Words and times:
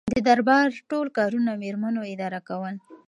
د 0.13 0.15
دربار 0.27 0.69
ټول 0.89 1.07
کارونه 1.17 1.51
میرمنو 1.63 2.01
اداره 2.13 2.39
کول. 2.47 2.75